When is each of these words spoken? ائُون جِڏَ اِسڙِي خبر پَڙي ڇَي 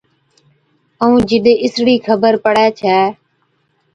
ائُون 1.03 1.21
جِڏَ 1.29 1.45
اِسڙِي 1.65 1.95
خبر 2.05 2.33
پَڙي 2.43 2.67
ڇَي 2.79 2.97